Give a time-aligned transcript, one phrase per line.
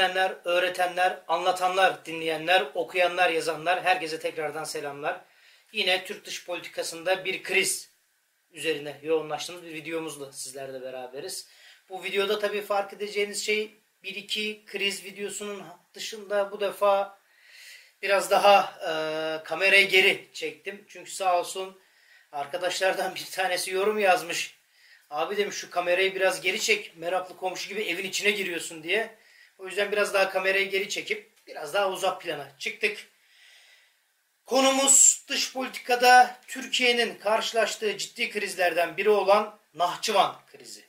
[0.00, 5.20] öğrenenler, öğretenler, anlatanlar, dinleyenler, okuyanlar, yazanlar herkese tekrardan selamlar.
[5.72, 7.90] Yine Türk dış politikasında bir kriz
[8.52, 11.48] üzerine yoğunlaştığımız bir videomuzla sizlerle beraberiz.
[11.88, 15.62] Bu videoda tabii fark edeceğiniz şey bir iki kriz videosunun
[15.94, 17.18] dışında bu defa
[18.02, 18.92] biraz daha e,
[19.44, 20.84] kamerayı geri çektim.
[20.88, 21.80] Çünkü sağ olsun
[22.32, 24.54] arkadaşlardan bir tanesi yorum yazmış.
[25.10, 26.96] Abi demiş şu kamerayı biraz geri çek.
[26.96, 29.20] Meraklı komşu gibi evin içine giriyorsun diye.
[29.60, 33.06] O yüzden biraz daha kamerayı geri çekip biraz daha uzak plana çıktık.
[34.46, 40.84] Konumuz dış politikada Türkiye'nin karşılaştığı ciddi krizlerden biri olan Nahçıvan krizi.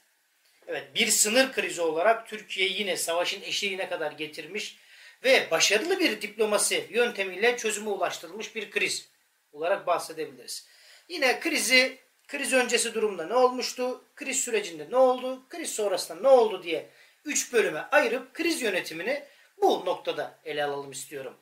[0.67, 4.77] Evet bir sınır krizi olarak Türkiye yine savaşın eşiğine kadar getirmiş
[5.23, 9.09] ve başarılı bir diplomasi yöntemiyle çözüme ulaştırılmış bir kriz
[9.51, 10.67] olarak bahsedebiliriz.
[11.09, 16.63] Yine krizi, kriz öncesi durumda ne olmuştu, kriz sürecinde ne oldu, kriz sonrasında ne oldu
[16.63, 16.90] diye
[17.25, 19.23] 3 bölüme ayırıp kriz yönetimini
[19.62, 21.38] bu noktada ele alalım istiyorum.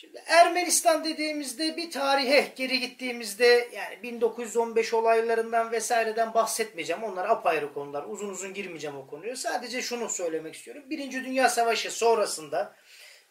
[0.00, 7.02] Şimdi Ermenistan dediğimizde bir tarihe geri gittiğimizde yani 1915 olaylarından vesaireden bahsetmeyeceğim.
[7.02, 8.04] Onlar apayrı konular.
[8.08, 9.36] Uzun uzun girmeyeceğim o konuya.
[9.36, 10.82] Sadece şunu söylemek istiyorum.
[10.90, 12.76] Birinci Dünya Savaşı sonrasında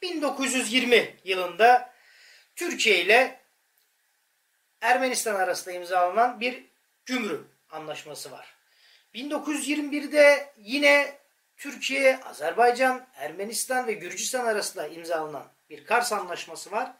[0.02, 1.94] 1920 yılında
[2.55, 3.39] Türkiye ile
[4.81, 6.64] Ermenistan arasında imzalanan bir
[7.05, 8.55] gümrük anlaşması var.
[9.14, 11.20] 1921'de yine
[11.59, 16.93] Türkiye, Azerbaycan, Ermenistan ve Gürcistan arasında imzalanan bir Kars Anlaşması var.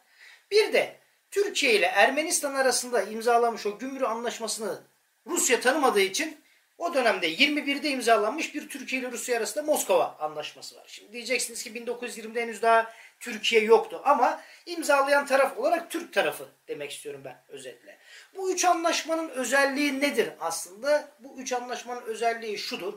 [0.52, 1.00] Bir de
[1.32, 4.82] Türkiye ile Ermenistan arasında imzalamış o gümrük anlaşmasını
[5.28, 6.38] Rusya tanımadığı için
[6.78, 10.86] o dönemde 21'de imzalanmış bir Türkiye ile Rusya arasında Moskova Anlaşması var.
[10.88, 16.92] Şimdi diyeceksiniz ki 1920'de henüz daha Türkiye yoktu ama imzalayan taraf olarak Türk tarafı demek
[16.92, 17.98] istiyorum ben özetle.
[18.36, 21.12] Bu üç anlaşmanın özelliği nedir aslında?
[21.20, 22.94] Bu üç anlaşmanın özelliği şudur.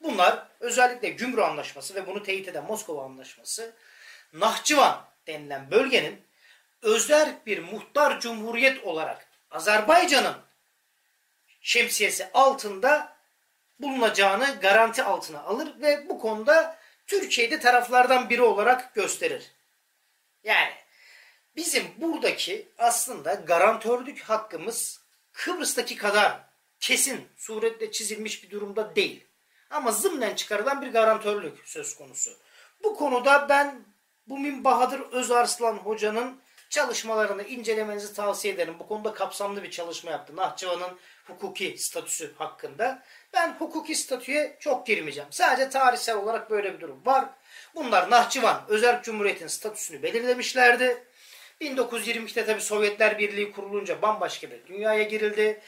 [0.00, 3.76] Bunlar özellikle Gümrük Anlaşması ve bunu teyit eden Moskova Anlaşması
[4.32, 6.22] Nahçıvan denilen bölgenin
[6.82, 10.36] özel bir muhtar cumhuriyet olarak Azerbaycan'ın
[11.60, 13.16] şemsiyesi altında
[13.78, 19.50] bulunacağını garanti altına alır ve bu konuda Türkiye'de taraflardan biri olarak gösterir.
[20.44, 20.74] Yani
[21.56, 25.00] bizim buradaki aslında garantörlük hakkımız
[25.32, 26.40] Kıbrıs'taki kadar
[26.80, 29.26] kesin suretle çizilmiş bir durumda değil.
[29.74, 32.30] Ama zımnen çıkarılan bir garantörlük söz konusu.
[32.82, 33.84] Bu konuda ben
[34.26, 36.40] Bumin Bahadır Özarslan hocanın
[36.70, 38.74] çalışmalarını incelemenizi tavsiye ederim.
[38.78, 40.36] Bu konuda kapsamlı bir çalışma yaptı.
[40.36, 43.02] Nahçıvan'ın hukuki statüsü hakkında.
[43.32, 45.32] Ben hukuki statüye çok girmeyeceğim.
[45.32, 47.24] Sadece tarihsel olarak böyle bir durum var.
[47.74, 51.04] Bunlar Nahçıvan Özel Cumhuriyet'in statüsünü belirlemişlerdi.
[51.60, 55.60] 1922'de tabi Sovyetler Birliği kurulunca bambaşka bir dünyaya girildi.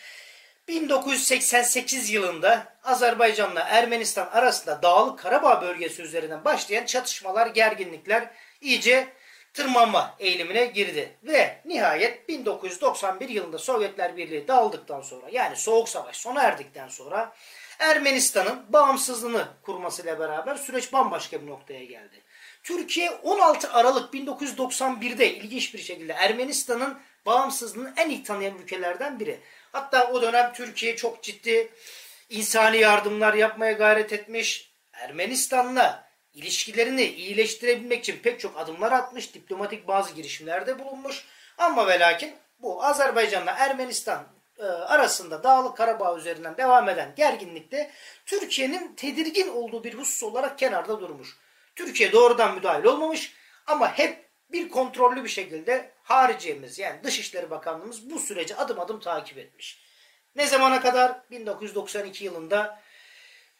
[0.68, 9.08] 1988 yılında Azerbaycan'la Ermenistan arasında Dağlık Karabağ bölgesi üzerinden başlayan çatışmalar, gerginlikler iyice
[9.54, 11.16] tırmanma eğilimine girdi.
[11.22, 17.32] Ve nihayet 1991 yılında Sovyetler Birliği dağıldıktan sonra yani Soğuk Savaş sona erdikten sonra
[17.78, 22.22] Ermenistan'ın bağımsızlığını kurmasıyla beraber süreç bambaşka bir noktaya geldi.
[22.62, 29.40] Türkiye 16 Aralık 1991'de ilginç bir şekilde Ermenistan'ın bağımsızlığını en ilk tanıyan ülkelerden biri.
[29.72, 31.72] Hatta o dönem Türkiye çok ciddi
[32.30, 34.70] insani yardımlar yapmaya gayret etmiş.
[34.92, 39.34] Ermenistan'la ilişkilerini iyileştirebilmek için pek çok adımlar atmış.
[39.34, 41.24] Diplomatik bazı girişimlerde bulunmuş.
[41.58, 44.26] Ama ve lakin bu Azerbaycan'la Ermenistan
[44.58, 47.90] e, arasında Dağlık Karabağ üzerinden devam eden gerginlikte
[48.26, 51.36] Türkiye'nin tedirgin olduğu bir husus olarak kenarda durmuş.
[51.76, 53.32] Türkiye doğrudan müdahil olmamış
[53.66, 59.38] ama hep bir kontrollü bir şekilde hariciyemiz yani Dışişleri Bakanlığımız bu süreci adım adım takip
[59.38, 59.82] etmiş.
[60.36, 61.20] Ne zamana kadar?
[61.30, 62.82] 1992 yılında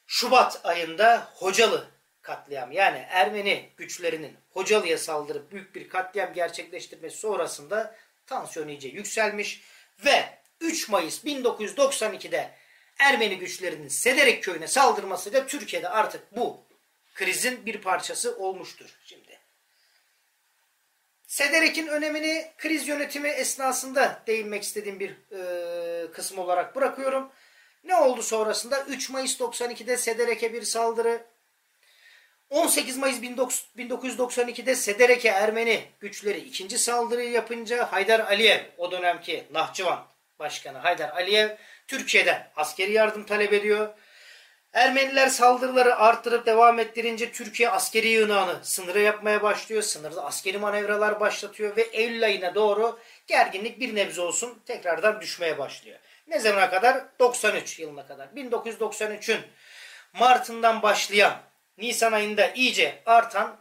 [0.07, 1.89] Şubat ayında Hocalı
[2.23, 7.97] katliam yani Ermeni güçlerinin Hocalı'ya saldırıp büyük bir katliam gerçekleştirmesi sonrasında
[8.27, 9.63] tansiyon iyice yükselmiş
[10.05, 12.51] ve 3 Mayıs 1992'de
[12.99, 16.67] Ermeni güçlerinin Sederek köyüne saldırmasıyla Türkiye'de artık bu
[17.15, 19.36] krizin bir parçası olmuştur şimdi.
[21.37, 27.31] Sederek'in önemini kriz yönetimi esnasında değinmek istediğim bir e, kısım olarak bırakıyorum.
[27.85, 28.85] Ne oldu sonrasında?
[28.85, 31.25] 3 Mayıs 92'de Sederek'e bir saldırı.
[32.51, 40.07] 18 Mayıs 1992'de Sederek'e Ermeni güçleri ikinci saldırıyı yapınca Haydar Aliyev, o dönemki Nahçıvan
[40.39, 41.49] Başkanı Haydar Aliyev
[41.87, 43.95] Türkiye'den askeri yardım talep ediyor.
[44.77, 49.83] Ermeniler saldırıları arttırıp devam ettirince Türkiye askeri yığınağını sınıra yapmaya başlıyor.
[49.83, 55.99] Sınırda askeri manevralar başlatıyor ve Eylül ayına doğru gerginlik bir nebze olsun tekrardan düşmeye başlıyor.
[56.29, 57.05] Ne zamana kadar?
[57.19, 58.29] 93 yılına kadar.
[58.29, 59.41] 1993'ün
[60.13, 61.35] Mart'ından başlayan
[61.79, 63.57] Nisan ayında iyice artan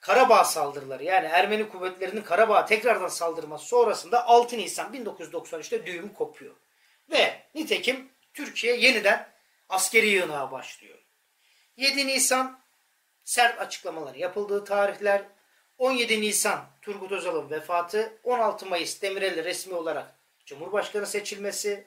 [0.00, 6.54] Karabağ saldırıları yani Ermeni kuvvetlerinin Karabağ'a tekrardan saldırması sonrasında 6 Nisan 1993'te düğüm kopuyor.
[7.10, 9.37] Ve nitekim Türkiye yeniden
[9.68, 10.98] askeri yığınağa başlıyor.
[11.76, 12.60] 7 Nisan
[13.24, 15.22] sert açıklamalar yapıldığı tarihler
[15.78, 20.14] 17 Nisan Turgut Özal'ın vefatı, 16 Mayıs Demirel'in resmi olarak
[20.46, 21.86] Cumhurbaşkanı seçilmesi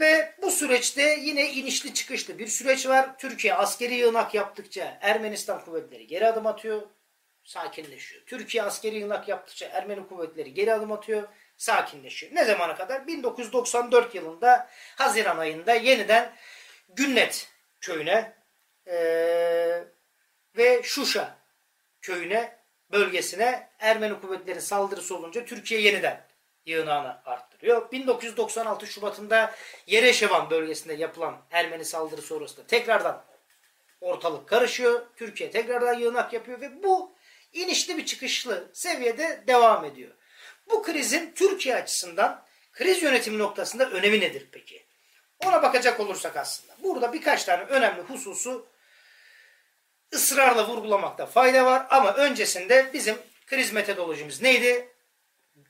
[0.00, 3.18] ve bu süreçte yine inişli çıkışlı bir süreç var.
[3.18, 6.82] Türkiye askeri yığınak yaptıkça Ermenistan kuvvetleri geri adım atıyor,
[7.44, 8.22] sakinleşiyor.
[8.26, 12.34] Türkiye askeri yığınak yaptıkça Ermeni kuvvetleri geri adım atıyor, sakinleşiyor.
[12.34, 13.06] Ne zamana kadar?
[13.06, 16.32] 1994 yılında Haziran ayında yeniden
[16.88, 17.48] Günnet
[17.80, 18.34] köyüne
[18.86, 19.84] ee,
[20.56, 21.38] ve Şuşa
[22.02, 22.58] köyüne
[22.92, 26.26] bölgesine Ermeni kuvvetlerin saldırısı olunca Türkiye yeniden
[26.66, 27.92] yığınağını arttırıyor.
[27.92, 29.54] 1996 Şubat'ında
[29.86, 33.24] Yereşevan bölgesinde yapılan Ermeni saldırı sonrasında tekrardan
[34.00, 35.06] ortalık karışıyor.
[35.16, 37.14] Türkiye tekrardan yığınak yapıyor ve bu
[37.52, 40.10] inişli bir çıkışlı seviyede devam ediyor.
[40.70, 44.83] Bu krizin Türkiye açısından kriz yönetimi noktasında önemi nedir peki?
[45.44, 46.76] Ona bakacak olursak aslında.
[46.82, 48.66] Burada birkaç tane önemli hususu
[50.14, 54.88] ısrarla vurgulamakta fayda var ama öncesinde bizim kriz metodolojimiz neydi?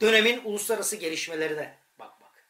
[0.01, 2.49] Dönemin uluslararası gelişmelerine bakmak.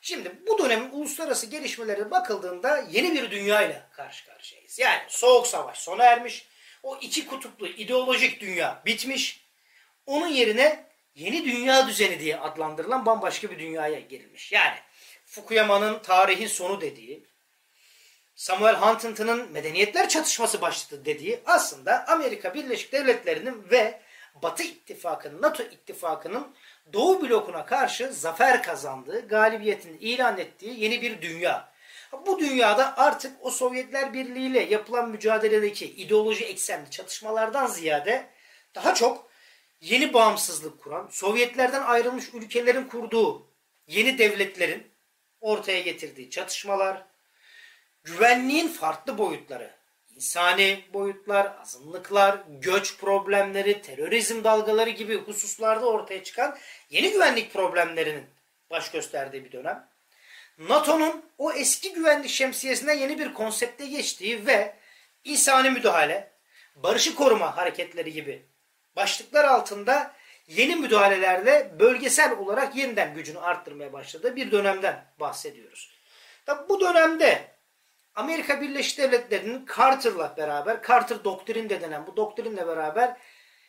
[0.00, 4.78] Şimdi bu dönemin uluslararası gelişmelerine bakıldığında yeni bir dünya ile karşı karşıyayız.
[4.78, 6.48] Yani soğuk savaş sona ermiş.
[6.82, 9.44] O iki kutuplu ideolojik dünya bitmiş.
[10.06, 14.52] Onun yerine yeni dünya düzeni diye adlandırılan bambaşka bir dünyaya girilmiş.
[14.52, 14.76] Yani
[15.34, 17.26] Fukuyama'nın tarihin sonu dediği,
[18.34, 24.00] Samuel Huntington'ın medeniyetler çatışması başladı dediği aslında Amerika Birleşik Devletleri'nin ve
[24.42, 26.54] Batı İttifakı'nın, NATO İttifakı'nın
[26.92, 31.68] Doğu blokuna karşı zafer kazandığı, galibiyetini ilan ettiği yeni bir dünya.
[32.26, 38.26] Bu dünyada artık o Sovyetler Birliği ile yapılan mücadeledeki ideoloji eksenli çatışmalardan ziyade
[38.74, 39.30] daha çok
[39.80, 43.46] yeni bağımsızlık kuran, Sovyetlerden ayrılmış ülkelerin kurduğu
[43.86, 44.93] yeni devletlerin
[45.44, 47.02] ortaya getirdiği çatışmalar,
[48.04, 49.74] güvenliğin farklı boyutları,
[50.14, 56.58] insani boyutlar, azınlıklar, göç problemleri, terörizm dalgaları gibi hususlarda ortaya çıkan
[56.90, 58.24] yeni güvenlik problemlerinin
[58.70, 59.88] baş gösterdiği bir dönem.
[60.58, 64.74] NATO'nun o eski güvenlik şemsiyesinden yeni bir konsepte geçtiği ve
[65.24, 66.32] insani müdahale,
[66.76, 68.42] barışı koruma hareketleri gibi
[68.96, 70.14] başlıklar altında
[70.48, 75.90] yeni müdahalelerle bölgesel olarak yeniden gücünü arttırmaya başladığı bir dönemden bahsediyoruz.
[76.46, 77.54] Tabi bu dönemde
[78.14, 83.16] Amerika Birleşik Devletleri'nin Carter'la beraber, Carter doktrin de denen bu doktrinle beraber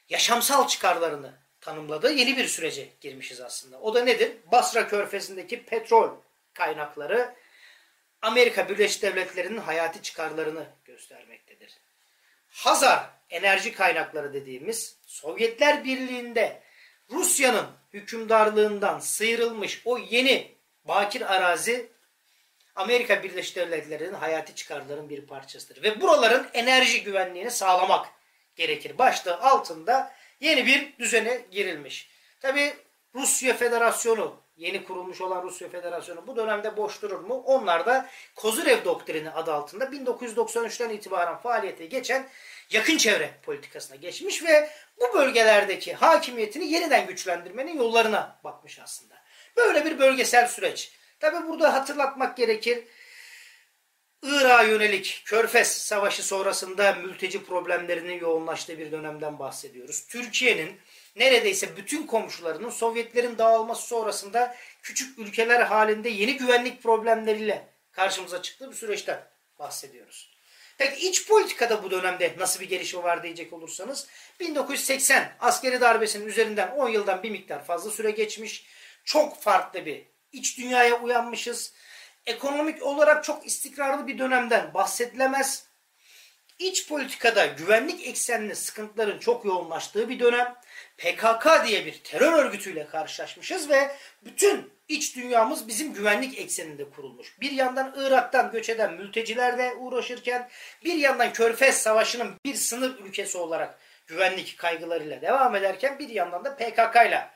[0.10, 3.80] yaşamsal çıkarlarını tanımladığı yeni bir sürece girmişiz aslında.
[3.80, 4.32] O da nedir?
[4.52, 6.10] Basra Körfezi'ndeki petrol
[6.54, 7.36] kaynakları
[8.22, 11.78] Amerika Birleşik Devletleri'nin hayati çıkarlarını göstermektedir.
[12.50, 16.62] Hazar enerji kaynakları dediğimiz Sovyetler Birliği'nde
[17.12, 21.92] Rusya'nın hükümdarlığından sıyrılmış o yeni bakir arazi
[22.76, 25.84] Amerika Birleşik Devletleri'nin hayati çıkarlarının bir parçasıdır.
[25.84, 28.08] Ve buraların enerji güvenliğini sağlamak
[28.56, 28.98] gerekir.
[28.98, 32.10] Başlığı altında yeni bir düzene girilmiş.
[32.40, 32.74] Tabi
[33.16, 37.34] Rusya Federasyonu, yeni kurulmuş olan Rusya Federasyonu bu dönemde boş durur mu?
[37.46, 42.28] Onlar da Kozurev Doktrini adı altında 1993'ten itibaren faaliyete geçen
[42.70, 49.16] yakın çevre politikasına geçmiş ve bu bölgelerdeki hakimiyetini yeniden güçlendirmenin yollarına bakmış aslında.
[49.58, 50.92] Böyle bir bölgesel süreç.
[51.20, 52.84] Tabi burada hatırlatmak gerekir.
[54.24, 60.08] Irak'a yönelik Körfez Savaşı sonrasında mülteci problemlerinin yoğunlaştığı bir dönemden bahsediyoruz.
[60.08, 60.80] Türkiye'nin
[61.16, 68.76] neredeyse bütün komşularının Sovyetlerin dağılması sonrasında küçük ülkeler halinde yeni güvenlik problemleriyle karşımıza çıktığı bir
[68.76, 69.28] süreçten
[69.60, 70.36] bahsediyoruz.
[70.78, 74.08] Peki iç politikada bu dönemde nasıl bir gelişme var diyecek olursanız
[74.40, 78.68] 1980 askeri darbesinin üzerinden 10 yıldan bir miktar fazla süre geçmiş.
[79.04, 81.74] Çok farklı bir iç dünyaya uyanmışız.
[82.26, 85.68] Ekonomik olarak çok istikrarlı bir dönemden bahsedilemez.
[86.60, 90.56] İç politikada güvenlik eksenli sıkıntıların çok yoğunlaştığı bir dönem.
[90.98, 97.42] PKK diye bir terör örgütüyle karşılaşmışız ve bütün iç dünyamız bizim güvenlik ekseninde kurulmuş.
[97.42, 100.50] Bir yandan Irak'tan göç eden mültecilerle uğraşırken
[100.84, 106.56] bir yandan Körfez Savaşı'nın bir sınır ülkesi olarak güvenlik kaygılarıyla devam ederken bir yandan da
[106.56, 107.30] PKK ile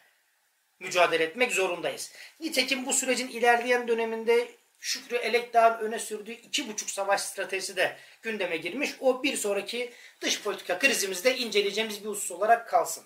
[0.80, 2.12] mücadele etmek zorundayız.
[2.40, 4.48] Nitekim bu sürecin ilerleyen döneminde
[4.80, 8.96] Şükrü Elekdağ'ın öne sürdüğü iki buçuk savaş stratejisi de gündeme girmiş.
[9.00, 13.04] O bir sonraki dış politika krizimizde inceleyeceğimiz bir husus olarak kalsın.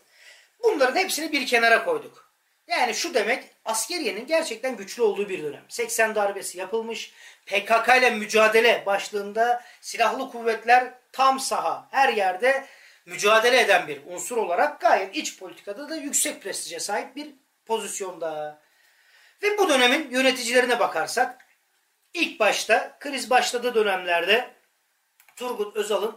[0.63, 2.33] Bunların hepsini bir kenara koyduk.
[2.67, 5.65] Yani şu demek askeriyenin gerçekten güçlü olduğu bir dönem.
[5.69, 7.13] 80 darbesi yapılmış.
[7.45, 12.65] PKK ile mücadele başlığında silahlı kuvvetler tam saha her yerde
[13.05, 17.29] mücadele eden bir unsur olarak gayet iç politikada da yüksek prestije sahip bir
[17.65, 18.61] pozisyonda.
[19.43, 21.42] Ve bu dönemin yöneticilerine bakarsak
[22.13, 24.53] ilk başta kriz başladığı dönemlerde
[25.35, 26.15] Turgut Özal'ın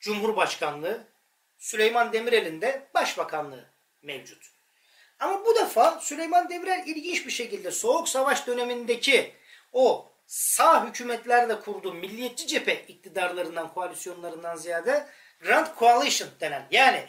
[0.00, 1.04] Cumhurbaşkanlığı,
[1.58, 3.70] Süleyman Demirel'in de Başbakanlığı
[4.02, 4.54] mevcut.
[5.18, 9.34] Ama bu defa Süleyman Demirel ilginç bir şekilde Soğuk Savaş dönemindeki
[9.72, 15.06] o sağ hükümetlerle kurduğu milliyetçi cephe iktidarlarından, koalisyonlarından ziyade
[15.40, 17.08] Grand Coalition denen yani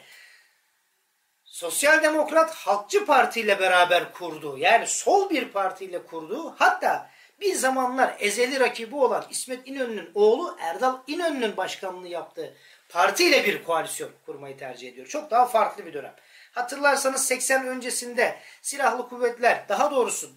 [1.44, 8.16] Sosyal Demokrat Halkçı Parti ile beraber kurduğu yani sol bir partiyle kurduğu hatta bir zamanlar
[8.20, 12.58] ezeli rakibi olan İsmet İnönü'nün oğlu Erdal İnönü'nün başkanlığı yaptığı
[12.90, 15.08] partiyle bir koalisyon kurmayı tercih ediyor.
[15.08, 16.16] Çok daha farklı bir dönem.
[16.52, 20.32] Hatırlarsanız 80 öncesinde silahlı kuvvetler daha doğrusu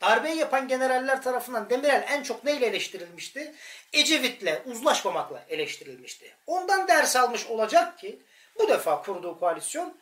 [0.00, 3.54] darbeyi yapan generaller tarafından Demirel en çok neyle eleştirilmişti?
[3.92, 6.36] Ecevit'le uzlaşmamakla eleştirilmişti.
[6.46, 8.22] Ondan ders almış olacak ki
[8.58, 9.98] bu defa kurduğu koalisyon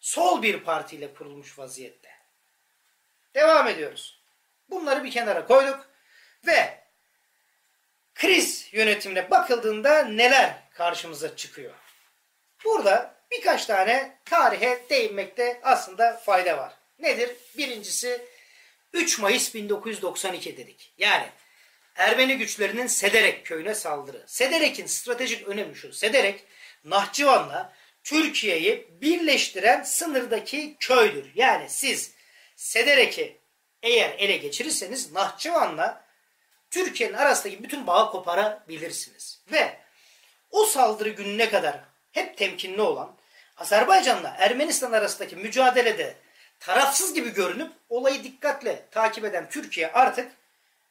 [0.00, 2.08] sol bir partiyle kurulmuş vaziyette.
[3.34, 4.15] Devam ediyoruz.
[4.70, 5.88] Bunları bir kenara koyduk
[6.46, 6.84] ve
[8.14, 11.74] kriz yönetimine bakıldığında neler karşımıza çıkıyor?
[12.64, 16.72] Burada birkaç tane tarihe değinmekte aslında fayda var.
[16.98, 17.30] Nedir?
[17.56, 18.26] Birincisi
[18.92, 20.94] 3 Mayıs 1992 dedik.
[20.98, 21.26] Yani
[21.96, 24.24] Ermeni güçlerinin Sederek köyüne saldırı.
[24.26, 25.92] Sederek'in stratejik önemi şu.
[25.92, 26.44] Sederek
[26.84, 27.72] Nahçıvan'la
[28.04, 31.30] Türkiye'yi birleştiren sınırdaki köydür.
[31.34, 32.12] Yani siz
[32.56, 33.36] Sederek'i
[33.86, 36.04] eğer ele geçirirseniz Nahçıvan'la
[36.70, 39.40] Türkiye'nin arasındaki bütün bağı koparabilirsiniz.
[39.52, 39.76] Ve
[40.50, 41.80] o saldırı gününe kadar
[42.12, 43.16] hep temkinli olan
[43.56, 46.16] Azerbaycan'la Ermenistan arasındaki mücadelede
[46.60, 50.32] tarafsız gibi görünüp olayı dikkatle takip eden Türkiye artık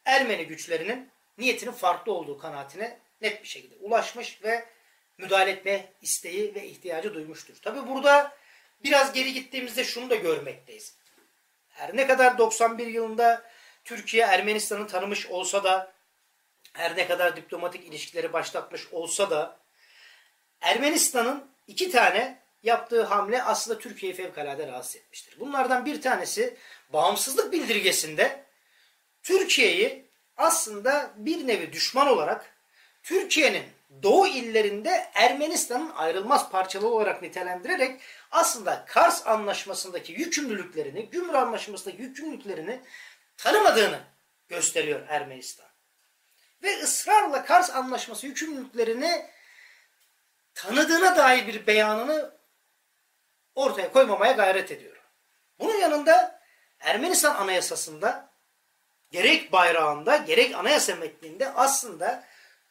[0.04, 4.64] Ermeni güçlerinin niyetinin farklı olduğu kanaatine net bir şekilde ulaşmış ve
[5.18, 7.54] müdahale etme isteği ve ihtiyacı duymuştur.
[7.62, 8.36] Tabi burada
[8.84, 10.94] biraz geri gittiğimizde şunu da görmekteyiz.
[11.76, 13.42] Her ne kadar 91 yılında
[13.84, 15.92] Türkiye Ermenistan'ı tanımış olsa da
[16.72, 19.58] her ne kadar diplomatik ilişkileri başlatmış olsa da
[20.60, 25.40] Ermenistan'ın iki tane yaptığı hamle aslında Türkiye'yi fevkalade rahatsız etmiştir.
[25.40, 26.56] Bunlardan bir tanesi
[26.92, 28.44] bağımsızlık bildirgesinde
[29.22, 30.06] Türkiye'yi
[30.36, 32.56] aslında bir nevi düşman olarak
[33.02, 33.64] Türkiye'nin
[34.02, 38.00] doğu illerinde Ermenistan'ın ayrılmaz parçalı olarak nitelendirerek
[38.30, 42.80] aslında Kars Anlaşması'ndaki yükümlülüklerini, Gümrü Anlaşması'ndaki yükümlülüklerini
[43.36, 44.00] tanımadığını
[44.48, 45.66] gösteriyor Ermenistan.
[46.62, 49.26] Ve ısrarla Kars Anlaşması yükümlülüklerini
[50.54, 52.36] tanıdığına dair bir beyanını
[53.54, 54.96] ortaya koymamaya gayret ediyor.
[55.58, 56.40] Bunun yanında
[56.80, 58.30] Ermenistan Anayasası'nda
[59.10, 62.24] gerek bayrağında gerek anayasa metninde aslında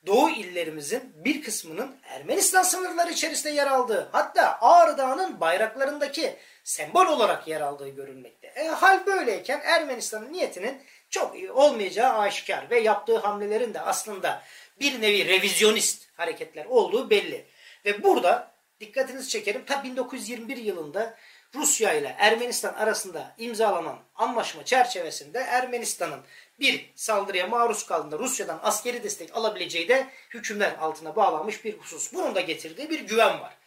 [0.06, 7.48] Doğu illerimizin bir kısmının Ermenistan sınırları içerisinde yer aldığı hatta Ağrı Dağı'nın bayraklarındaki sembol olarak
[7.48, 8.48] yer aldığı görülmekte.
[8.48, 14.42] E, hal böyleyken Ermenistan'ın niyetinin çok iyi olmayacağı aşikar ve yaptığı hamlelerin de aslında
[14.80, 17.46] bir nevi revizyonist hareketler olduğu belli.
[17.86, 21.18] Ve burada dikkatinizi çekerim ta 1921 yılında
[21.56, 26.22] Rusya ile Ermenistan arasında imzalanan anlaşma çerçevesinde Ermenistan'ın
[26.60, 32.14] bir saldırıya maruz kaldığında Rusya'dan askeri destek alabileceği de hükümler altına bağlanmış bir husus.
[32.14, 33.58] Bunun da getirdiği bir güven var.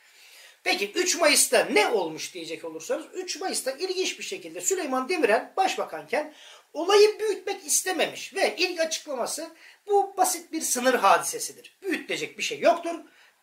[0.64, 6.35] Peki 3 Mayıs'ta ne olmuş diyecek olursanız 3 Mayıs'ta ilginç bir şekilde Süleyman Demirel başbakanken
[6.73, 9.50] olayı büyütmek istememiş ve ilk açıklaması
[9.87, 11.76] bu basit bir sınır hadisesidir.
[11.83, 12.95] Büyütecek bir şey yoktur.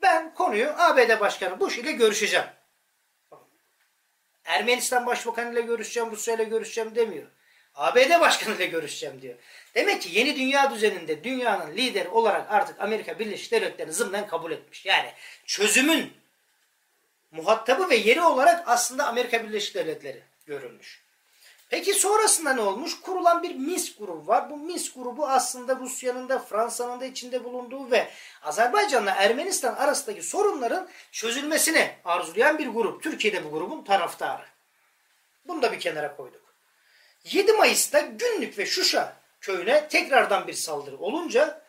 [0.02, 2.46] Ben konuyu ABD Başkanı Bush ile görüşeceğim.
[4.46, 7.28] Ermenistan Başbakanı ile görüşeceğim, Rusya ile görüşeceğim demiyor.
[7.76, 9.36] ABD Başkanı ile görüşeceğim diyor.
[9.76, 14.86] Demek ki yeni dünya düzeninde dünyanın lideri olarak artık Amerika Birleşik Devletleri'ni zımnen kabul etmiş.
[14.86, 15.12] Yani
[15.46, 16.14] çözümün
[17.32, 21.06] muhatabı ve yeri olarak aslında Amerika Birleşik Devletleri görülmüş.
[21.70, 23.02] Peki sonrasında ne olmuş?
[23.02, 24.50] Kurulan bir Minsk grubu var.
[24.50, 28.10] Bu Minsk grubu aslında Rusya'nın da Fransa'nın da içinde bulunduğu ve
[28.44, 33.04] Azerbaycan'la Ermenistan arasındaki sorunların çözülmesini arzulayan bir grup.
[33.04, 34.46] Türkiye'de bu grubun taraftarı.
[35.48, 36.45] Bunu da bir kenara koyduk.
[37.26, 41.66] 7 Mayıs'ta Günlük ve Şuşa köyüne tekrardan bir saldırı olunca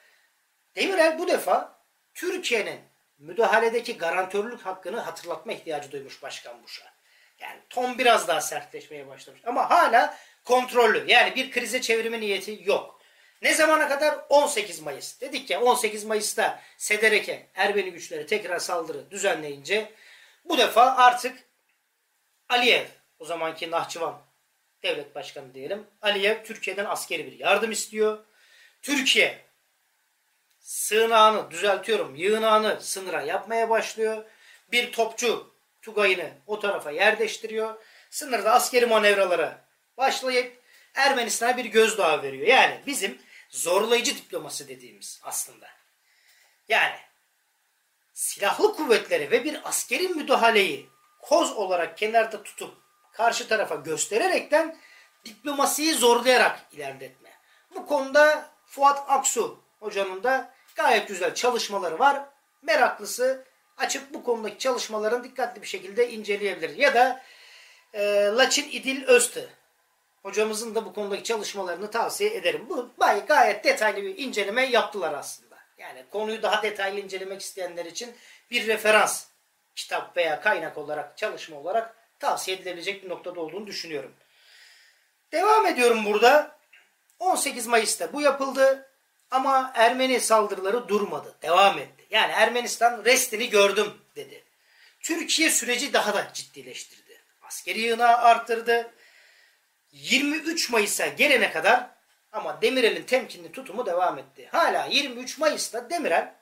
[0.76, 1.78] Demirel bu defa
[2.14, 2.80] Türkiye'nin
[3.18, 6.84] müdahaledeki garantörlük hakkını hatırlatma ihtiyacı duymuş Başkan Bush'a.
[7.38, 9.40] Yani ton biraz daha sertleşmeye başlamış.
[9.46, 11.04] Ama hala kontrollü.
[11.06, 13.00] Yani bir krize çevirme niyeti yok.
[13.42, 14.18] Ne zamana kadar?
[14.28, 15.20] 18 Mayıs.
[15.20, 19.92] Dedik ya 18 Mayıs'ta Sedereke Ermeni güçleri tekrar saldırı düzenleyince
[20.44, 21.38] bu defa artık
[22.48, 22.86] Aliyev
[23.18, 24.25] o zamanki Nahçıvan
[24.83, 25.87] devlet başkanı diyelim.
[26.02, 28.25] Aliyev Türkiye'den askeri bir yardım istiyor.
[28.83, 29.47] Türkiye
[30.59, 34.25] sığınağını düzeltiyorum yığınağını sınıra yapmaya başlıyor.
[34.73, 37.85] bir topçu Tugay'ını o tarafa yerleştiriyor.
[38.11, 39.64] Sınırda askeri manevralara
[39.97, 40.62] başlayıp
[40.95, 42.47] Ermenistan'a bir gözdağı veriyor.
[42.47, 43.18] Yani bizim
[43.50, 45.68] zorlayıcı diplomasi dediğimiz aslında.
[46.68, 46.97] Yani
[48.14, 50.88] silahlı kuvvetleri ve bir askeri müdahaleyi
[51.23, 52.85] koz olarak kenarda tutup
[53.16, 54.76] karşı tarafa göstererekten
[55.25, 57.30] diplomasiyi zorlayarak ilerletme.
[57.75, 62.25] Bu konuda Fuat Aksu hocanın da gayet güzel çalışmaları var.
[62.62, 63.44] Meraklısı
[63.76, 66.76] açıp bu konudaki çalışmaların dikkatli bir şekilde inceleyebilir.
[66.76, 67.23] Ya da
[67.94, 69.49] e, Laçin İdil Öztü
[70.23, 72.66] hocamızın da bu konudaki çalışmalarını tavsiye ederim.
[72.68, 72.90] Bu
[73.28, 75.56] gayet detaylı bir inceleme yaptılar aslında.
[75.78, 78.14] Yani konuyu daha detaylı incelemek isteyenler için
[78.50, 79.26] bir referans
[79.76, 84.12] kitap veya kaynak olarak, çalışma olarak tavsiye edilebilecek bir noktada olduğunu düşünüyorum.
[85.32, 86.56] Devam ediyorum burada.
[87.18, 88.90] 18 Mayıs'ta bu yapıldı
[89.30, 91.35] ama Ermeni saldırıları durmadı.
[91.42, 92.06] Devam etti.
[92.11, 94.44] Yani Ermenistan restini gördüm dedi.
[95.00, 97.23] Türkiye süreci daha da ciddileştirdi.
[97.42, 98.92] Askeri yığınağı arttırdı.
[99.90, 101.90] 23 Mayıs'a gelene kadar
[102.32, 104.49] ama Demirel'in temkinli tutumu devam etti.
[104.52, 106.35] Hala 23 Mayıs'ta Demirel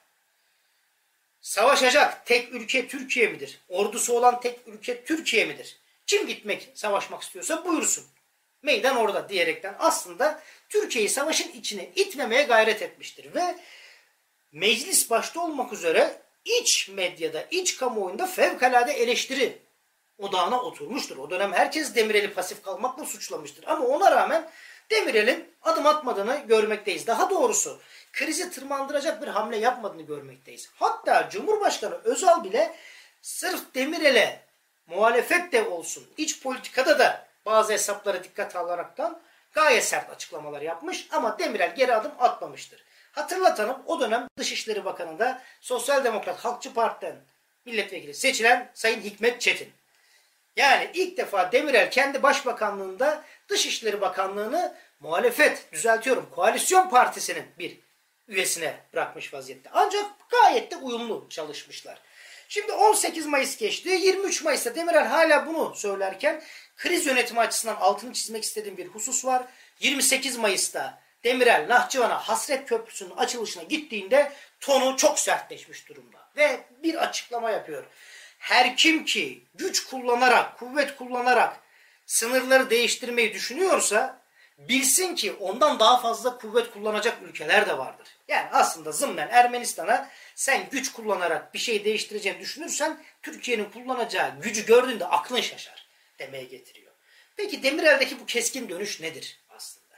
[1.45, 3.61] savaşacak tek ülke Türkiye midir?
[3.69, 5.77] Ordusu olan tek ülke Türkiye midir?
[6.07, 8.05] Kim gitmek, savaşmak istiyorsa buyursun.
[8.63, 13.35] Meydan orada diyerekten aslında Türkiye'yi savaşın içine itmemeye gayret etmiştir.
[13.35, 13.57] Ve
[14.53, 19.59] meclis başta olmak üzere iç medyada, iç kamuoyunda fevkalade eleştiri
[20.19, 21.17] odağına oturmuştur.
[21.17, 23.65] O dönem herkes Demirel'i pasif kalmakla suçlamıştır.
[23.67, 24.51] Ama ona rağmen
[24.91, 27.07] Demirel'in adım atmadığını görmekteyiz.
[27.07, 27.81] Daha doğrusu
[28.13, 30.71] krizi tırmandıracak bir hamle yapmadığını görmekteyiz.
[30.75, 32.75] Hatta Cumhurbaşkanı Özal bile
[33.23, 34.41] sırf Demirel'e
[34.87, 39.21] muhalefet de olsun, iç politikada da bazı hesaplara dikkat alaraktan
[39.53, 42.85] gayet sert açıklamalar yapmış ama Demirel geri adım atmamıştır.
[43.13, 47.17] Hatırlatalım o dönem Dışişleri Bakanı'nda Sosyal Demokrat Halkçı Parti'den
[47.65, 49.73] milletvekili seçilen Sayın Hikmet Çetin.
[50.57, 57.81] Yani ilk defa Demirel kendi başbakanlığında Dışişleri Bakanlığı'nı muhalefet, düzeltiyorum koalisyon partisinin bir
[58.29, 59.71] üyesine bırakmış vaziyette.
[59.73, 62.01] Ancak gayet de uyumlu çalışmışlar.
[62.49, 63.89] Şimdi 18 Mayıs geçti.
[63.89, 66.43] 23 Mayıs'ta Demirel hala bunu söylerken
[66.77, 69.45] kriz yönetimi açısından altını çizmek istediğim bir husus var.
[69.81, 76.19] 28 Mayıs'ta Demirel Nahçıvan'a Hasret Köprüsü'nün açılışına gittiğinde tonu çok sertleşmiş durumda.
[76.37, 77.85] Ve bir açıklama yapıyor.
[78.45, 81.57] Her kim ki güç kullanarak, kuvvet kullanarak
[82.07, 84.21] sınırları değiştirmeyi düşünüyorsa
[84.59, 88.09] bilsin ki ondan daha fazla kuvvet kullanacak ülkeler de vardır.
[88.29, 95.07] Yani aslında zımnen Ermenistan'a sen güç kullanarak bir şey değiştireceğini düşünürsen Türkiye'nin kullanacağı gücü gördüğünde
[95.07, 95.87] aklın şaşar
[96.19, 96.93] demeye getiriyor.
[97.37, 99.97] Peki Demirel'deki bu keskin dönüş nedir aslında?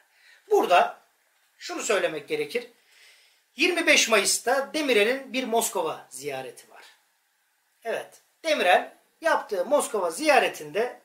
[0.51, 0.99] Burada
[1.59, 2.67] şunu söylemek gerekir.
[3.57, 6.85] 25 Mayıs'ta Demirel'in bir Moskova ziyareti var.
[7.85, 11.01] Evet, Demirel yaptığı Moskova ziyaretinde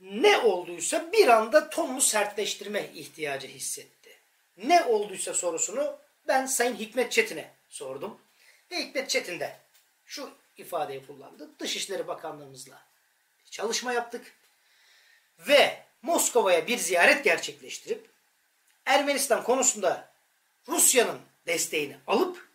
[0.00, 4.18] ne olduysa bir anda tonunu sertleştirme ihtiyacı hissetti.
[4.56, 8.20] Ne olduysa sorusunu ben Sayın Hikmet Çetin'e sordum.
[8.70, 9.56] Ve Hikmet Çetin de
[10.04, 11.50] şu ifadeyi kullandı.
[11.58, 12.82] Dışişleri Bakanlığımızla
[13.50, 14.32] çalışma yaptık.
[15.38, 18.10] Ve Moskova'ya bir ziyaret gerçekleştirip
[18.84, 20.12] Ermenistan konusunda
[20.68, 22.48] Rusya'nın desteğini alıp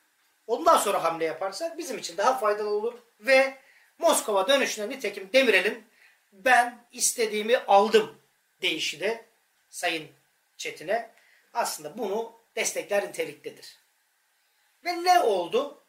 [0.47, 2.93] ondan sonra hamle yaparsa bizim için daha faydalı olur.
[3.21, 3.57] Ve
[3.97, 5.83] Moskova dönüşünde nitekim Demirel'in
[6.31, 8.17] ben istediğimi aldım
[8.61, 9.25] deyişi de
[9.69, 10.07] Sayın
[10.57, 11.09] Çetin'e
[11.53, 13.77] aslında bunu destekler niteliktedir.
[14.85, 15.83] Ve ne oldu?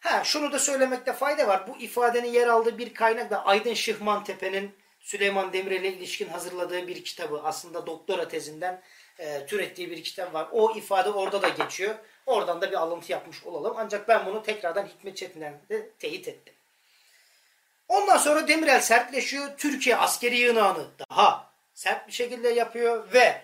[0.00, 1.68] Ha şunu da söylemekte fayda var.
[1.68, 7.04] Bu ifadenin yer aldığı bir kaynak da Aydın Şıhman Tepe'nin Süleyman Demirel'e ilişkin hazırladığı bir
[7.04, 7.40] kitabı.
[7.44, 8.82] Aslında doktora tezinden
[9.18, 10.48] e, türettiği bir kitap var.
[10.52, 11.94] O ifade orada da geçiyor.
[12.26, 13.74] Oradan da bir alıntı yapmış olalım.
[13.78, 16.54] Ancak ben bunu tekrardan Hikmet Çetin'den de teyit ettim.
[17.88, 19.48] Ondan sonra Demirel sertleşiyor.
[19.56, 23.42] Türkiye askeri yığınağını daha sert bir şekilde yapıyor ve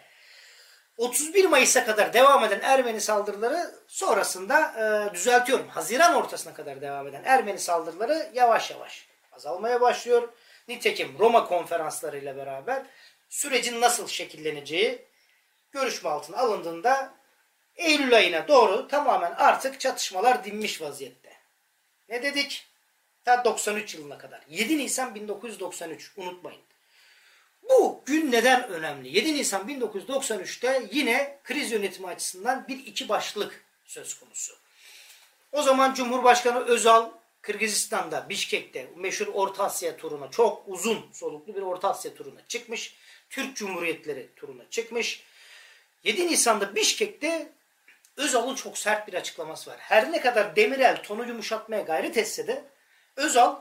[0.96, 4.72] 31 Mayıs'a kadar devam eden Ermeni saldırıları sonrasında
[5.10, 5.68] e, düzeltiyorum.
[5.68, 10.28] Haziran ortasına kadar devam eden Ermeni saldırıları yavaş yavaş azalmaya başlıyor.
[10.68, 12.82] Nitekim Roma konferanslarıyla beraber
[13.28, 15.04] sürecin nasıl şekilleneceği
[15.70, 17.14] görüşme altına alındığında
[17.82, 21.32] Eylül ayına doğru tamamen artık çatışmalar dinmiş vaziyette.
[22.08, 22.66] Ne dedik?
[23.24, 24.40] Ta 93 yılına kadar.
[24.48, 26.62] 7 Nisan 1993 unutmayın.
[27.62, 29.16] Bu gün neden önemli?
[29.16, 34.54] 7 Nisan 1993'te yine kriz yönetimi açısından bir iki başlık söz konusu.
[35.52, 37.10] O zaman Cumhurbaşkanı Özal
[37.42, 42.94] Kırgızistan'da, Bişkek'te meşhur Orta Asya turuna çok uzun soluklu bir Orta Asya turuna çıkmış.
[43.30, 45.22] Türk Cumhuriyetleri turuna çıkmış.
[46.04, 47.52] 7 Nisan'da Bişkek'te
[48.16, 49.76] Özal'ın çok sert bir açıklaması var.
[49.80, 52.64] Her ne kadar Demirel tonu yumuşatmaya gayret etse de
[53.16, 53.60] Özal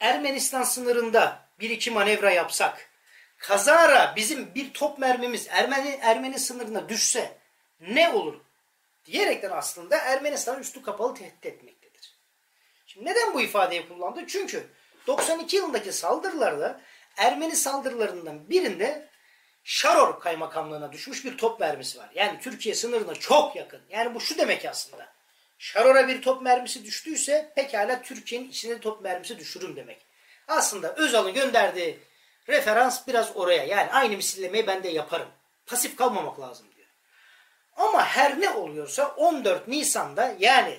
[0.00, 2.90] Ermenistan sınırında bir iki manevra yapsak
[3.38, 7.38] kazara bizim bir top mermimiz Ermeni Ermeni sınırına düşse
[7.80, 8.40] ne olur
[9.06, 12.14] diyerekten aslında Ermenistan'ın üstü kapalı tehdit etmektedir.
[12.86, 14.24] Şimdi neden bu ifadeyi kullandı?
[14.26, 14.66] Çünkü
[15.06, 16.80] 92 yılındaki saldırılarda
[17.16, 19.08] Ermeni saldırılarından birinde
[19.64, 22.10] Şaror kaymakamlığına düşmüş bir top mermisi var.
[22.14, 23.80] Yani Türkiye sınırına çok yakın.
[23.90, 25.14] Yani bu şu demek aslında.
[25.58, 30.06] Şaror'a bir top mermisi düştüyse pekala Türkiye'nin içine top mermisi düşürüm demek.
[30.48, 31.98] Aslında Özal'ın gönderdiği
[32.48, 33.64] referans biraz oraya.
[33.64, 35.28] Yani aynı misillemeyi ben de yaparım.
[35.66, 36.88] Pasif kalmamak lazım diyor.
[37.76, 40.78] Ama her ne oluyorsa 14 Nisan'da yani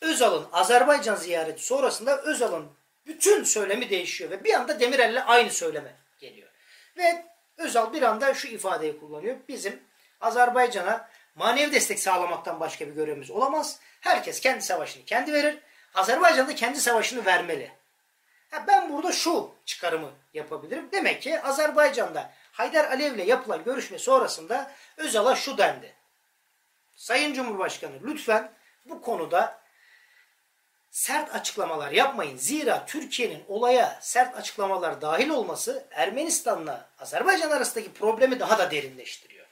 [0.00, 2.72] Özal'ın Azerbaycan ziyareti sonrasında Özal'ın
[3.06, 6.48] bütün söylemi değişiyor ve bir anda Demirel'le aynı söyleme geliyor.
[6.96, 9.36] Ve Özal bir anda şu ifadeyi kullanıyor.
[9.48, 9.82] Bizim
[10.20, 13.80] Azerbaycan'a manevi destek sağlamaktan başka bir görevimiz olamaz.
[14.00, 15.58] Herkes kendi savaşını kendi verir.
[15.94, 17.72] Azerbaycan da kendi savaşını vermeli.
[18.50, 20.88] Ha ben burada şu çıkarımı yapabilirim.
[20.92, 25.94] Demek ki Azerbaycan'da Haydar Alev'le yapılan görüşme sonrasında Özal'a şu dendi.
[26.96, 28.52] Sayın Cumhurbaşkanı lütfen
[28.84, 29.61] bu konuda
[30.92, 32.36] sert açıklamalar yapmayın.
[32.36, 39.46] Zira Türkiye'nin olaya sert açıklamalar dahil olması Ermenistan'la Azerbaycan arasındaki problemi daha da derinleştiriyor.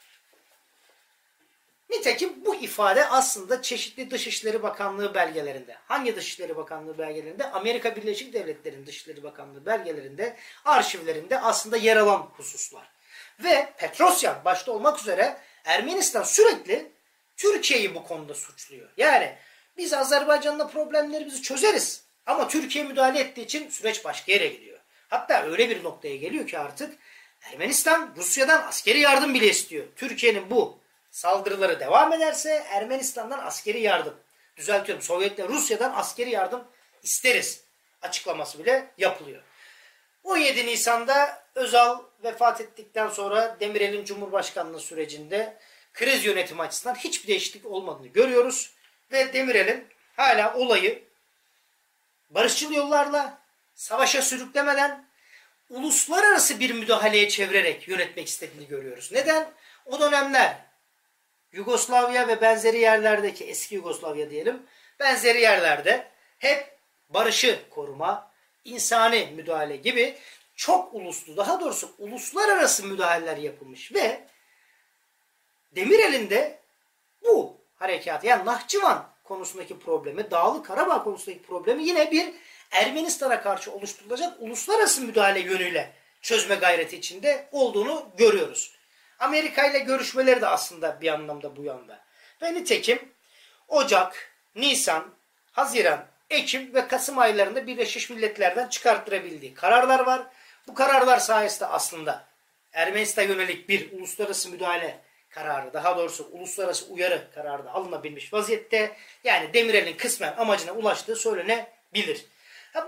[1.90, 7.50] Nitekim bu ifade aslında çeşitli Dışişleri Bakanlığı belgelerinde, hangi Dışişleri Bakanlığı belgelerinde?
[7.50, 12.90] Amerika Birleşik Devletleri'nin Dışişleri Bakanlığı belgelerinde, arşivlerinde aslında yer alan hususlar.
[13.44, 16.92] Ve Petrosyan başta olmak üzere Ermenistan sürekli
[17.36, 18.88] Türkiye'yi bu konuda suçluyor.
[18.96, 19.36] Yani
[19.80, 22.04] biz Azerbaycan'la problemlerimizi çözeriz.
[22.26, 24.78] Ama Türkiye müdahale ettiği için süreç başka yere gidiyor.
[25.08, 26.98] Hatta öyle bir noktaya geliyor ki artık
[27.42, 29.84] Ermenistan Rusya'dan askeri yardım bile istiyor.
[29.96, 30.78] Türkiye'nin bu
[31.10, 34.14] saldırıları devam ederse Ermenistan'dan askeri yardım,
[34.56, 36.64] düzeltiyorum Sovyetler Rusya'dan askeri yardım
[37.02, 37.64] isteriz
[38.02, 39.42] açıklaması bile yapılıyor.
[40.24, 45.58] 17 Nisan'da Özal vefat ettikten sonra Demirel'in Cumhurbaşkanlığı sürecinde
[45.94, 48.74] kriz yönetimi açısından hiçbir değişiklik olmadığını görüyoruz.
[49.12, 51.02] Ve Demirel'in hala olayı
[52.30, 53.38] barışçıl yollarla
[53.74, 55.04] savaşa sürüklemeden
[55.70, 59.12] uluslararası bir müdahaleye çevirerek yönetmek istediğini görüyoruz.
[59.12, 59.52] Neden?
[59.86, 60.56] O dönemler
[61.52, 64.62] Yugoslavya ve benzeri yerlerdeki eski Yugoslavya diyelim
[65.00, 68.30] benzeri yerlerde hep barışı koruma,
[68.64, 70.18] insani müdahale gibi
[70.56, 74.26] çok uluslu daha doğrusu uluslararası müdahaleler yapılmış ve
[75.72, 76.58] Demirel'in de
[77.22, 82.34] bu harekatı yani Nahçıvan konusundaki problemi, Dağlı Karabağ konusundaki problemi yine bir
[82.70, 88.74] Ermenistan'a karşı oluşturulacak uluslararası müdahale yönüyle çözme gayreti içinde olduğunu görüyoruz.
[89.18, 92.00] Amerika ile görüşmeleri de aslında bir anlamda bu yanda.
[92.42, 93.12] Ve nitekim
[93.68, 95.14] Ocak, Nisan,
[95.52, 100.22] Haziran, Ekim ve Kasım aylarında Birleşmiş Milletler'den çıkarttırabildiği kararlar var.
[100.68, 102.24] Bu kararlar sayesinde aslında
[102.72, 108.96] Ermenistan yönelik bir uluslararası müdahale kararı, daha doğrusu uluslararası uyarı kararı da alınabilmiş vaziyette.
[109.24, 112.24] Yani Demirel'in kısmen amacına ulaştığı söylenebilir.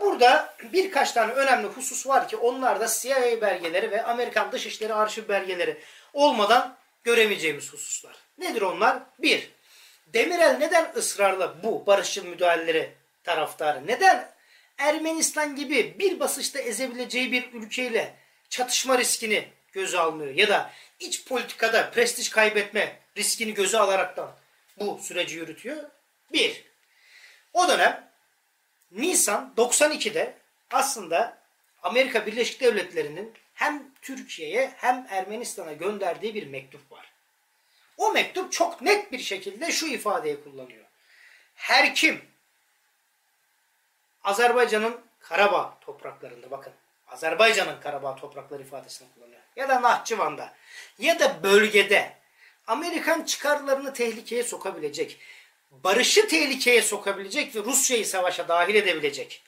[0.00, 5.28] Burada birkaç tane önemli husus var ki onlar da CIA belgeleri ve Amerikan Dışişleri Arşiv
[5.28, 5.78] belgeleri
[6.12, 8.14] olmadan göremeyeceğimiz hususlar.
[8.38, 8.98] Nedir onlar?
[9.18, 9.50] Bir,
[10.06, 12.92] Demirel neden ısrarla bu barışçıl müdahaleleri
[13.24, 13.86] taraftarı?
[13.86, 14.32] Neden
[14.78, 18.14] Ermenistan gibi bir basışta ezebileceği bir ülkeyle
[18.48, 20.34] çatışma riskini göze almıyor?
[20.34, 20.70] Ya da
[21.02, 24.36] iç politikada prestij kaybetme riskini göze alaraktan
[24.80, 25.84] bu süreci yürütüyor.
[26.32, 26.64] Bir,
[27.52, 28.12] o dönem
[28.90, 30.38] Nisan 92'de
[30.70, 31.38] aslında
[31.82, 37.12] Amerika Birleşik Devletleri'nin hem Türkiye'ye hem Ermenistan'a gönderdiği bir mektup var.
[37.96, 40.84] O mektup çok net bir şekilde şu ifadeyi kullanıyor.
[41.54, 42.24] Her kim
[44.24, 46.72] Azerbaycan'ın Karabağ topraklarında bakın
[47.06, 49.41] Azerbaycan'ın Karabağ toprakları ifadesini kullanıyor.
[49.56, 50.54] Ya da Nahçıvan'da
[50.98, 52.12] ya da bölgede
[52.66, 55.18] Amerikan çıkarlarını tehlikeye sokabilecek,
[55.70, 59.42] barışı tehlikeye sokabilecek ve Rusya'yı savaşa dahil edebilecek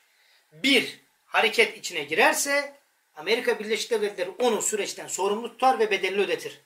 [0.52, 2.74] bir hareket içine girerse
[3.16, 6.60] Amerika Birleşik Devletleri onu süreçten sorumlu tutar ve bedelini ödetir.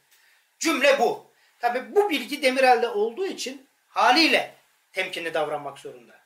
[0.59, 1.29] Cümle bu.
[1.59, 4.55] Tabi bu bilgi Demirel'de olduğu için haliyle
[4.93, 6.19] temkinli davranmak zorunda.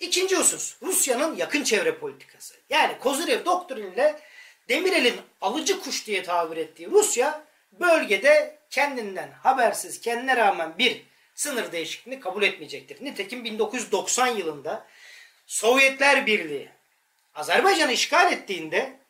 [0.00, 2.54] İkinci husus Rusya'nın yakın çevre politikası.
[2.70, 4.20] Yani Kozyrev doktriniyle
[4.68, 11.02] Demirel'in alıcı kuş diye tabir ettiği Rusya bölgede kendinden habersiz kendine rağmen bir
[11.34, 13.04] sınır değişikliğini kabul etmeyecektir.
[13.04, 14.86] Nitekim 1990 yılında
[15.46, 16.70] Sovyetler Birliği
[17.34, 19.00] Azerbaycan'ı işgal ettiğinde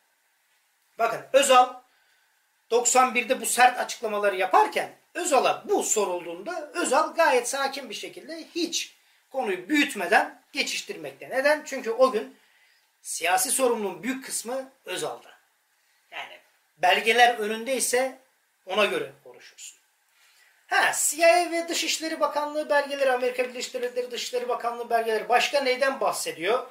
[0.98, 1.74] bakın Özal
[2.70, 8.96] 91'de bu sert açıklamaları yaparken Özal'a bu sorulduğunda Özal gayet sakin bir şekilde hiç
[9.30, 11.30] konuyu büyütmeden geçiştirmekte.
[11.30, 11.62] Neden?
[11.64, 12.36] Çünkü o gün
[13.02, 15.35] siyasi sorumluluğun büyük kısmı Özal'da.
[16.16, 16.38] Yani
[16.78, 18.18] belgeler önündeyse
[18.66, 19.78] ona göre konuşursun.
[20.66, 26.66] Ha, CIA ve Dışişleri Bakanlığı belgeleri, Amerika Birleşik Devletleri Dışişleri Bakanlığı belgeleri başka neyden bahsediyor?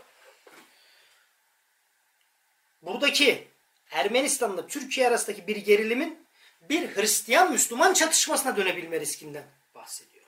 [2.81, 3.47] Buradaki
[3.91, 6.25] Ermenistan'la Türkiye arasındaki bir gerilimin
[6.69, 9.43] bir Hristiyan-Müslüman çatışmasına dönebilme riskinden
[9.75, 10.25] bahsediyor.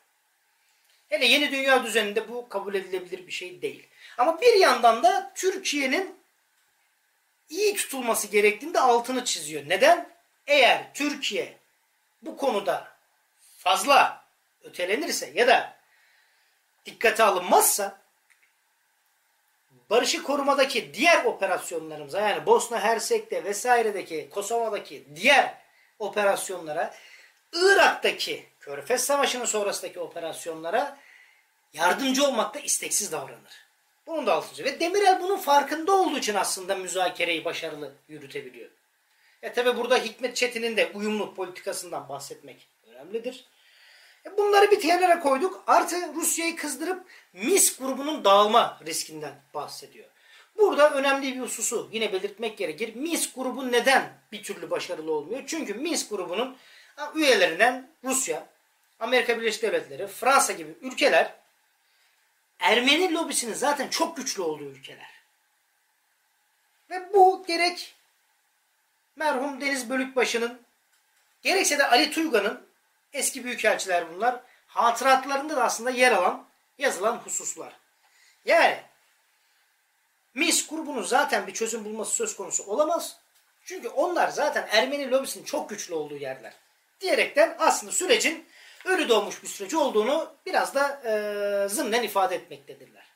[1.09, 3.87] Hele yeni dünya düzeninde bu kabul edilebilir bir şey değil.
[4.17, 6.16] Ama bir yandan da Türkiye'nin
[7.49, 9.63] iyi tutulması gerektiğinde altını çiziyor.
[9.67, 10.09] Neden?
[10.47, 11.57] Eğer Türkiye
[12.21, 12.87] bu konuda
[13.57, 14.25] fazla
[14.63, 15.77] ötelenirse ya da
[16.85, 18.01] dikkate alınmazsa
[19.89, 25.53] barışı korumadaki diğer operasyonlarımıza yani Bosna Hersek'te vesairedeki Kosova'daki diğer
[25.99, 26.93] operasyonlara
[27.53, 30.97] Irak'taki Körfez Savaşı'nın sonrasındaki operasyonlara
[31.73, 33.66] yardımcı olmakta isteksiz davranır.
[34.07, 38.69] Bunun da altını Ve Demirel bunun farkında olduğu için aslında müzakereyi başarılı yürütebiliyor.
[39.41, 43.45] E tabi burada Hikmet Çetin'in de uyumlu politikasından bahsetmek önemlidir.
[44.25, 45.63] E bunları bir kenara koyduk.
[45.67, 50.05] Artı Rusya'yı kızdırıp MIS grubunun dağılma riskinden bahsediyor.
[50.57, 52.95] Burada önemli bir hususu yine belirtmek gerekir.
[52.95, 55.43] MIS grubu neden bir türlü başarılı olmuyor?
[55.47, 56.57] Çünkü MIS grubunun
[57.15, 58.47] üyelerinden Rusya,
[58.99, 61.33] Amerika Birleşik Devletleri, Fransa gibi ülkeler
[62.59, 65.17] Ermeni lobisinin zaten çok güçlü olduğu ülkeler.
[66.89, 67.95] Ve bu gerek
[69.15, 70.61] merhum Deniz Bölükbaşı'nın
[71.41, 72.67] gerekse de Ali Tuyga'nın
[73.13, 76.45] eski büyükelçiler bunlar hatıratlarında da aslında yer alan
[76.77, 77.73] yazılan hususlar.
[78.45, 78.81] Yani
[80.33, 83.17] MIS grubunun zaten bir çözüm bulması söz konusu olamaz.
[83.65, 86.53] Çünkü onlar zaten Ermeni lobisinin çok güçlü olduğu yerler.
[87.01, 88.45] Diyerekten aslında sürecin
[88.87, 93.07] ölü doğmuş bir süreç olduğunu biraz da e, zımnen ifade etmektedirler.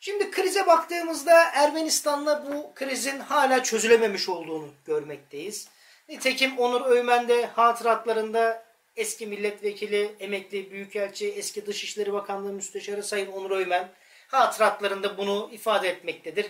[0.00, 5.68] Şimdi krize baktığımızda Ermenistan'la bu krizin hala çözülememiş olduğunu görmekteyiz.
[6.08, 8.64] Nitekim Onur Öymen de hatıratlarında
[8.96, 13.88] eski milletvekili, emekli büyükelçi, eski Dışişleri Bakanlığı Müsteşarı Sayın Onur Öymen
[14.28, 16.46] hatıratlarında bunu ifade etmektedir.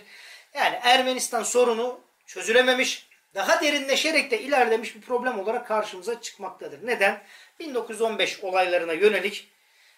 [0.53, 6.87] Yani Ermenistan sorunu çözülememiş, daha derinleşerek de ilerlemiş bir problem olarak karşımıza çıkmaktadır.
[6.87, 7.23] Neden?
[7.59, 9.51] 1915 olaylarına yönelik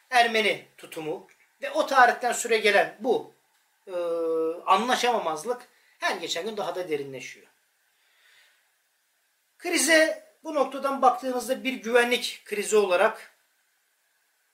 [0.10, 1.28] Ermeni tutumu
[1.62, 3.34] ve o tarihten süre gelen bu
[3.88, 3.94] e,
[4.66, 5.68] anlaşamamazlık
[6.00, 7.48] her geçen gün daha da derinleşiyor.
[9.58, 13.32] Krize bu noktadan baktığınızda bir güvenlik krizi olarak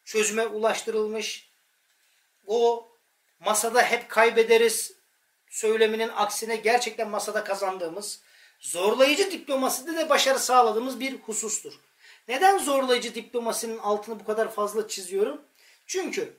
[0.05, 1.49] çözüme ulaştırılmış.
[2.47, 2.87] O
[3.39, 4.93] masada hep kaybederiz
[5.49, 8.21] söyleminin aksine gerçekten masada kazandığımız,
[8.59, 11.73] zorlayıcı diplomaside de başarı sağladığımız bir husustur.
[12.27, 15.41] Neden zorlayıcı diplomasinin altını bu kadar fazla çiziyorum?
[15.87, 16.33] Çünkü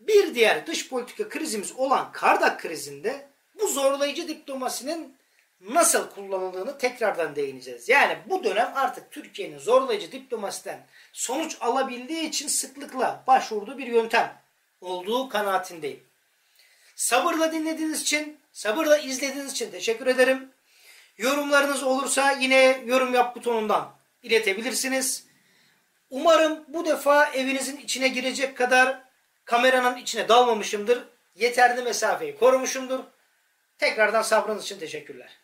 [0.00, 3.28] bir diğer dış politika krizimiz olan Kardak krizinde
[3.60, 5.16] bu zorlayıcı diplomasinin
[5.60, 7.88] nasıl kullanıldığını tekrardan değineceğiz.
[7.88, 14.40] Yani bu dönem artık Türkiye'nin zorlayıcı diplomasiden sonuç alabildiği için sıklıkla başvurduğu bir yöntem
[14.80, 16.04] olduğu kanaatindeyim.
[16.96, 20.50] Sabırla dinlediğiniz için, sabırla izlediğiniz için teşekkür ederim.
[21.18, 25.26] Yorumlarınız olursa yine yorum yap butonundan iletebilirsiniz.
[26.10, 29.02] Umarım bu defa evinizin içine girecek kadar
[29.44, 31.04] kameranın içine dalmamışımdır.
[31.34, 33.00] Yeterli mesafeyi korumuşumdur.
[33.78, 35.36] Tekrardan sabrınız için teşekkürler.